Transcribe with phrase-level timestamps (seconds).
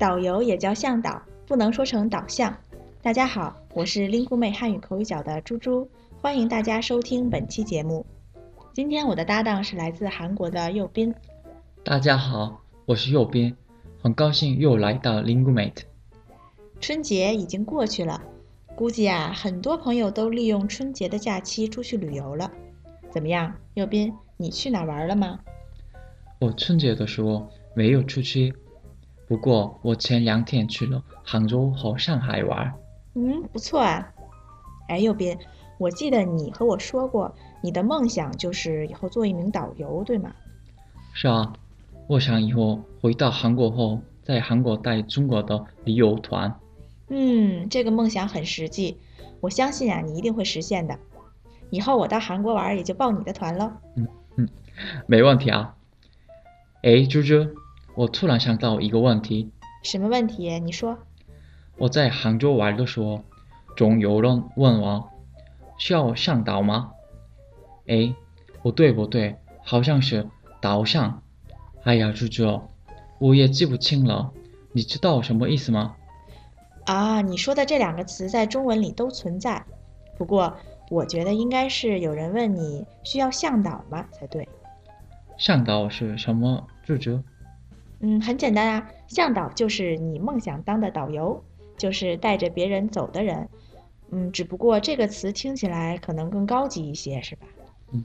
[0.00, 2.56] 导游也叫向导，不能说成导向。
[3.02, 5.86] 大家好，我是林姑妹汉语口语角的猪猪，
[6.22, 8.06] 欢迎大家收听本期节目。
[8.72, 11.14] 今天我的搭档是来自韩国的右斌。
[11.84, 13.54] 大家好，我是右斌，
[14.02, 15.82] 很高兴又来到 Lingumate。
[16.80, 18.22] 春节已经过去了，
[18.74, 22.50] 估计啊，很多朋友都利用春节的假期出去旅游了。
[23.10, 25.40] 怎么样，右斌，你去哪玩了吗？
[26.38, 28.54] 我春节的时候没有出去，
[29.30, 32.74] 不过我前两天去了杭州和上海玩。
[33.14, 34.12] 嗯，不错啊。
[34.88, 35.38] 哎，右边，
[35.78, 40.32] 我记得你和我说过，你的梦想就是以后做一名导游，对吗？
[41.12, 41.52] 是啊，
[42.08, 46.52] 我想以后回到韩国后，在韩国带中国的旅游团。
[47.06, 48.98] 嗯，这个梦想很实际，
[49.40, 50.98] 我相信啊，你一定会实现的。
[51.70, 53.78] 以后我到韩国玩，也就报你的团了。
[53.94, 54.48] 嗯嗯，
[55.06, 55.76] 没问题啊。
[56.82, 57.46] 哎，猪猪，
[57.94, 59.50] 我突然想到一个问题。
[59.82, 60.58] 什么问题？
[60.60, 60.98] 你说。
[61.76, 63.22] 我在杭州玩的时候，
[63.76, 65.10] 总有人问我
[65.78, 66.92] 需要向导吗？
[67.86, 68.14] 哎，
[68.62, 70.28] 不对不对，好像是
[70.60, 71.22] 导向。
[71.84, 72.60] 哎呀，猪猪，
[73.18, 74.30] 我也记不清了，
[74.72, 75.96] 你知道什么意思吗？
[76.84, 79.64] 啊，你说的这两个词在中文里都存在，
[80.18, 80.54] 不过
[80.90, 84.46] 我觉得应该是有人问你需要向导吗才对。
[85.38, 86.66] 向导是什么？
[86.84, 87.22] 住址？
[88.00, 91.42] 嗯，很简单啊，向导就是你梦想当的导游，
[91.76, 93.48] 就是带着别人走的人。
[94.10, 97.46] 嗯，只不过这个词听起来可能更高级一些，是吧？
[97.92, 98.04] 嗯，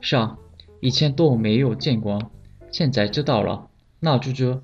[0.00, 0.38] 是啊，
[0.80, 2.30] 以前都没有见过，
[2.70, 3.68] 现在知道了。
[4.00, 4.60] 那猪猪，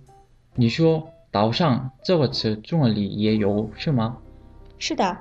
[0.54, 1.10] 你说？
[1.32, 4.18] 导向这个词中文里也有是吗？
[4.78, 5.16] 是的，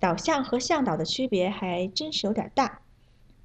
[0.00, 2.80] 导向和向导的区别还真是有点大。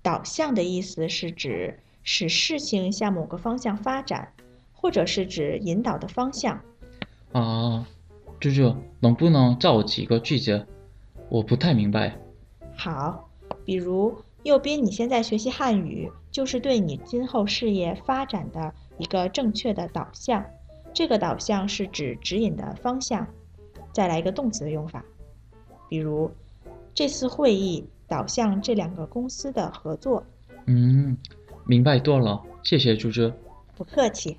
[0.02, 4.34] 导向的意思是指使事情向某个方向发展，
[4.80, 6.62] 或者是指引导的方向。
[7.34, 7.86] 啊，
[8.40, 10.66] 猪猪，能不能造几个句子？
[11.28, 12.16] 我不太明白。
[12.76, 13.28] 好，
[13.66, 20.46] 比如右边你现在学习汉语，就是对你今后事业发展的一个正确的导向。
[20.94, 23.28] 这个导向是指指引的方向。
[23.92, 25.04] 再来一个动词的用法，
[25.90, 26.32] 比如
[26.94, 30.24] 这次会议导向这两个公司的合作。
[30.66, 31.18] 嗯，
[31.66, 33.32] 明白多了，谢谢猪猪。
[33.76, 34.38] 不客气。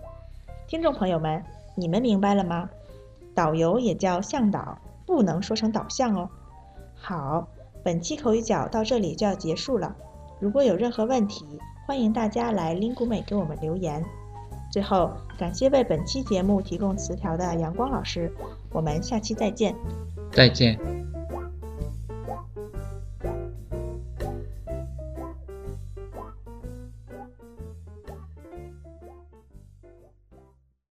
[0.68, 1.42] 听众朋友们，
[1.74, 2.68] 你们明白了吗？
[3.34, 6.28] 导游也叫向导，不能说成导向哦。
[6.94, 7.48] 好，
[7.82, 9.96] 本期口语角到这里就要结束了。
[10.38, 11.46] 如果有任何问题，
[11.86, 14.04] 欢迎大家来 l i n g u 给我们留言。
[14.70, 18.30] 最后，感谢为本期节目提供词条的阳光老师，
[18.70, 19.74] 我们下期再见。
[20.30, 20.97] 再见。